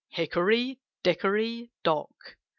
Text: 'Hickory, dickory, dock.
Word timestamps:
'Hickory, 0.19 0.79
dickory, 1.03 1.69
dock. 1.83 2.35